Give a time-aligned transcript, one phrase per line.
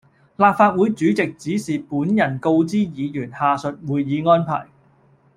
[0.35, 4.67] 立法會主席指示本人告知議員下述會議安排